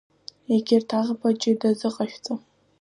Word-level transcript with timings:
Егьырҭ 0.51 0.89
аӷба 0.99 1.29
ҷыда 1.41 1.69
азыҟашәҵа! 1.73 2.33